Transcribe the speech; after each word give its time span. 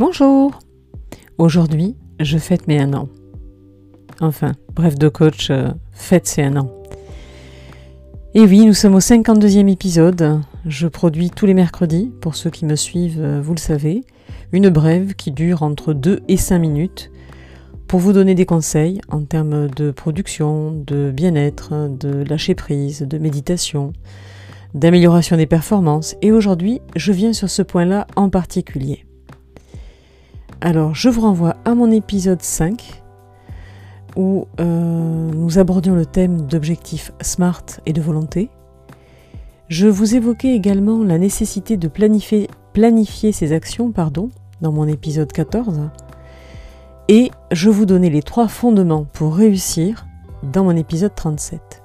Bonjour 0.00 0.58
Aujourd'hui, 1.36 1.94
je 2.20 2.38
fête 2.38 2.68
mes 2.68 2.80
un 2.80 2.94
an. 2.94 3.10
Enfin, 4.22 4.52
bref 4.74 4.98
de 4.98 5.10
coach, 5.10 5.50
euh, 5.50 5.68
fête 5.92 6.26
c'est 6.26 6.42
un 6.42 6.56
an. 6.56 6.70
Et 8.32 8.40
oui, 8.40 8.64
nous 8.64 8.72
sommes 8.72 8.94
au 8.94 9.00
52e 9.00 9.70
épisode. 9.70 10.40
Je 10.64 10.88
produis 10.88 11.28
tous 11.28 11.44
les 11.44 11.52
mercredis, 11.52 12.10
pour 12.22 12.34
ceux 12.34 12.48
qui 12.48 12.64
me 12.64 12.76
suivent, 12.76 13.20
euh, 13.20 13.42
vous 13.42 13.52
le 13.52 13.60
savez, 13.60 14.02
une 14.52 14.70
brève 14.70 15.12
qui 15.12 15.32
dure 15.32 15.62
entre 15.62 15.92
2 15.92 16.22
et 16.28 16.38
5 16.38 16.58
minutes 16.58 17.10
pour 17.86 18.00
vous 18.00 18.14
donner 18.14 18.34
des 18.34 18.46
conseils 18.46 19.02
en 19.10 19.24
termes 19.24 19.68
de 19.68 19.90
production, 19.90 20.72
de 20.72 21.10
bien-être, 21.10 21.90
de 21.90 22.24
lâcher 22.24 22.54
prise, 22.54 23.02
de 23.02 23.18
méditation, 23.18 23.92
d'amélioration 24.72 25.36
des 25.36 25.44
performances. 25.44 26.16
Et 26.22 26.32
aujourd'hui, 26.32 26.80
je 26.96 27.12
viens 27.12 27.34
sur 27.34 27.50
ce 27.50 27.60
point-là 27.60 28.06
en 28.16 28.30
particulier. 28.30 29.04
Alors, 30.62 30.94
je 30.94 31.08
vous 31.08 31.22
renvoie 31.22 31.56
à 31.64 31.74
mon 31.74 31.90
épisode 31.90 32.42
5 32.42 33.02
où 34.16 34.46
euh, 34.58 35.30
nous 35.32 35.58
abordions 35.58 35.94
le 35.94 36.04
thème 36.04 36.42
d'objectifs 36.42 37.12
SMART 37.22 37.64
et 37.86 37.94
de 37.94 38.02
volonté. 38.02 38.50
Je 39.68 39.86
vous 39.86 40.16
évoquais 40.16 40.54
également 40.54 41.02
la 41.02 41.16
nécessité 41.16 41.78
de 41.78 41.88
planifier, 41.88 42.50
planifier 42.74 43.32
ses 43.32 43.52
actions 43.52 43.90
pardon, 43.90 44.28
dans 44.60 44.72
mon 44.72 44.86
épisode 44.86 45.32
14 45.32 45.88
et 47.08 47.30
je 47.50 47.70
vous 47.70 47.86
donnais 47.86 48.10
les 48.10 48.22
trois 48.22 48.46
fondements 48.46 49.06
pour 49.12 49.34
réussir 49.34 50.06
dans 50.42 50.64
mon 50.64 50.76
épisode 50.76 51.14
37. 51.14 51.82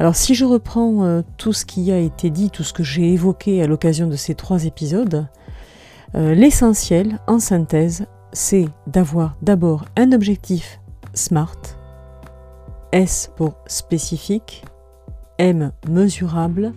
Alors 0.00 0.16
si 0.16 0.34
je 0.34 0.44
reprends 0.44 1.04
euh, 1.04 1.22
tout 1.36 1.52
ce 1.52 1.64
qui 1.64 1.92
a 1.92 1.98
été 1.98 2.30
dit, 2.30 2.50
tout 2.50 2.64
ce 2.64 2.72
que 2.72 2.82
j'ai 2.82 3.12
évoqué 3.12 3.62
à 3.62 3.68
l'occasion 3.68 4.08
de 4.08 4.16
ces 4.16 4.34
trois 4.34 4.64
épisodes, 4.64 5.28
euh, 6.16 6.34
l'essentiel 6.34 7.18
en 7.26 7.38
synthèse, 7.38 8.06
c'est 8.32 8.66
d'avoir 8.86 9.36
d'abord 9.42 9.84
un 9.96 10.12
objectif 10.12 10.80
SMART, 11.12 11.58
S 12.92 13.30
pour 13.36 13.56
spécifique, 13.66 14.64
M 15.38 15.72
mesurable, 15.88 16.72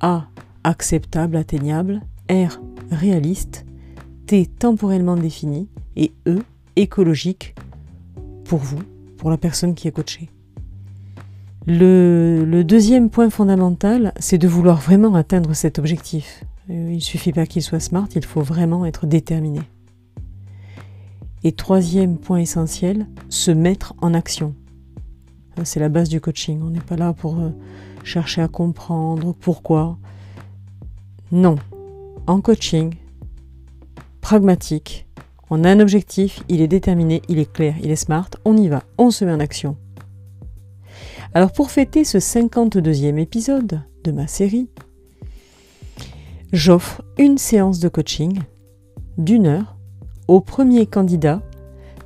A 0.00 0.26
acceptable, 0.64 1.36
atteignable, 1.36 2.00
R 2.30 2.60
réaliste, 2.90 3.64
T 4.26 4.46
temporellement 4.46 5.16
défini 5.16 5.68
et 5.96 6.12
E 6.26 6.38
écologique 6.76 7.54
pour 8.44 8.58
vous, 8.58 8.82
pour 9.16 9.30
la 9.30 9.38
personne 9.38 9.74
qui 9.74 9.88
est 9.88 9.92
coachée. 9.92 10.30
Le, 11.66 12.62
deuxième 12.62 13.10
point 13.10 13.30
fondamental, 13.30 14.12
c'est 14.18 14.38
de 14.38 14.48
vouloir 14.48 14.80
vraiment 14.80 15.14
atteindre 15.14 15.54
cet 15.54 15.78
objectif. 15.78 16.44
Euh, 16.70 16.88
il 16.90 16.96
ne 16.96 17.00
suffit 17.00 17.32
pas 17.32 17.46
qu'il 17.46 17.62
soit 17.62 17.80
smart, 17.80 18.08
il 18.14 18.24
faut 18.24 18.42
vraiment 18.42 18.84
être 18.84 19.06
déterminé. 19.06 19.60
Et 21.44 21.52
troisième 21.52 22.18
point 22.18 22.38
essentiel, 22.38 23.06
se 23.28 23.50
mettre 23.50 23.94
en 24.00 24.12
action. 24.14 24.54
C'est 25.64 25.80
la 25.80 25.88
base 25.88 26.08
du 26.08 26.20
coaching. 26.20 26.60
On 26.62 26.70
n'est 26.70 26.80
pas 26.80 26.96
là 26.96 27.12
pour 27.12 27.38
euh, 27.38 27.50
chercher 28.04 28.42
à 28.42 28.48
comprendre 28.48 29.32
pourquoi. 29.32 29.98
Non. 31.32 31.56
En 32.26 32.40
coaching, 32.40 32.94
pragmatique, 34.20 35.06
on 35.50 35.64
a 35.64 35.70
un 35.70 35.80
objectif, 35.80 36.42
il 36.48 36.60
est 36.60 36.68
déterminé, 36.68 37.22
il 37.28 37.38
est 37.38 37.50
clair, 37.50 37.74
il 37.82 37.90
est 37.90 37.96
smart, 37.96 38.28
on 38.44 38.56
y 38.56 38.68
va, 38.68 38.82
on 38.98 39.10
se 39.10 39.24
met 39.24 39.32
en 39.32 39.40
action. 39.40 39.76
Alors 41.34 41.52
pour 41.52 41.70
fêter 41.70 42.04
ce 42.04 42.18
52e 42.18 43.18
épisode 43.18 43.80
de 44.04 44.12
ma 44.12 44.26
série, 44.26 44.68
j'offre 46.52 47.02
une 47.18 47.38
séance 47.38 47.80
de 47.80 47.88
coaching 47.88 48.38
d'une 49.16 49.46
heure 49.46 49.76
au 50.28 50.40
premier 50.40 50.86
candidat 50.86 51.42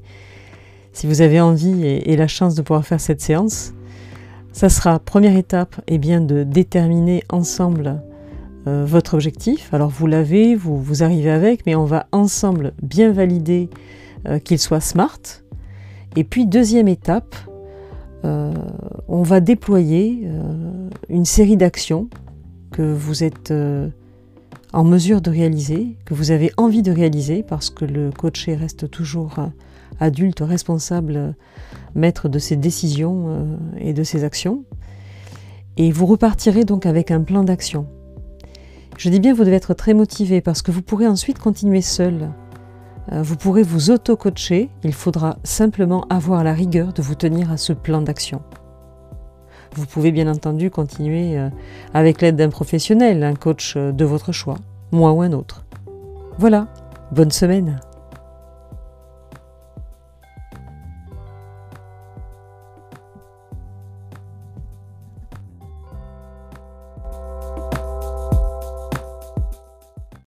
vous 1.04 1.22
avez 1.22 1.42
envie 1.42 1.84
et, 1.86 2.16
la 2.16 2.28
chance 2.28 2.54
de 2.54 2.62
pouvoir 2.62 2.86
faire 2.86 3.02
cette 3.02 3.20
séance, 3.20 3.74
ça 4.52 4.70
sera 4.70 5.00
première 5.00 5.36
étape 5.36 5.76
et 5.88 5.96
eh 5.96 5.98
bien, 5.98 6.22
de 6.22 6.44
déterminer 6.44 7.24
ensemble 7.30 8.04
euh, 8.68 8.86
votre 8.86 9.16
objectif. 9.16 9.74
Alors 9.74 9.90
vous 9.90 10.06
l'avez, 10.06 10.54
vous, 10.56 10.78
vous 10.78 11.02
arrivez 11.02 11.32
avec, 11.32 11.66
mais 11.66 11.74
on 11.74 11.86
va 11.86 12.06
ensemble 12.12 12.74
bien 12.84 13.12
valider 13.12 13.72
euh, 14.28 14.38
qu'il 14.38 14.60
soit 14.60 14.82
SMART. 14.82 15.42
Et 16.16 16.24
puis 16.24 16.46
deuxième 16.46 16.88
étape, 16.88 17.36
euh, 18.24 18.54
on 19.08 19.24
va 19.24 19.40
déployer 19.40 20.28
une 21.10 21.26
série 21.26 21.58
d'actions 21.58 22.08
que 22.72 22.84
vous 22.84 23.24
êtes 23.24 23.52
en 24.74 24.84
mesure 24.84 25.22
de 25.22 25.30
réaliser, 25.30 25.96
que 26.04 26.16
vous 26.16 26.32
avez 26.32 26.52
envie 26.58 26.82
de 26.82 26.92
réaliser, 26.92 27.44
parce 27.44 27.70
que 27.70 27.86
le 27.86 28.10
coaché 28.12 28.56
reste 28.56 28.90
toujours 28.90 29.38
euh, 29.38 29.48
adulte, 30.00 30.40
responsable, 30.42 31.16
euh, 31.16 31.32
maître 31.94 32.28
de 32.28 32.40
ses 32.40 32.56
décisions 32.56 33.26
euh, 33.28 33.56
et 33.78 33.94
de 33.94 34.04
ses 34.04 34.24
actions. 34.24 34.64
Et 35.78 35.92
vous 35.92 36.08
repartirez 36.08 36.66
donc 36.66 36.88
avec 36.88 37.12
un 37.12 37.22
plan 37.22 37.44
d'action. 37.44 37.88
Je 38.98 39.10
dis 39.10 39.20
bien, 39.20 39.34
vous 39.34 39.44
devez 39.44 39.56
être 39.56 39.76
très 39.76 39.94
motivé 39.94 40.42
parce 40.42 40.64
que 40.64 40.72
vous 40.72 40.82
pourrez 40.82 41.08
ensuite 41.08 41.40
continuer 41.40 41.82
seul. 41.82 42.30
Vous 43.12 43.36
pourrez 43.36 43.64
vous 43.64 43.90
auto-coacher, 43.90 44.70
il 44.84 44.94
faudra 44.94 45.38
simplement 45.44 46.06
avoir 46.10 46.44
la 46.44 46.54
rigueur 46.54 46.94
de 46.94 47.02
vous 47.02 47.16
tenir 47.16 47.52
à 47.52 47.58
ce 47.58 47.74
plan 47.74 48.02
d'action. 48.02 48.42
Vous 49.76 49.86
pouvez 49.86 50.12
bien 50.12 50.28
entendu 50.28 50.70
continuer 50.70 51.38
euh, 51.38 51.50
avec 51.94 52.22
l'aide 52.22 52.36
d'un 52.36 52.50
professionnel, 52.50 53.24
un 53.24 53.36
coach 53.36 53.74
euh, 53.76 53.92
de 53.92 54.06
votre 54.06 54.32
choix, 54.32 54.58
moi 54.92 55.12
ou 55.12 55.22
un 55.22 55.32
autre. 55.32 55.66
Voilà, 56.38 56.68
bonne 57.12 57.32
semaine 57.32 57.80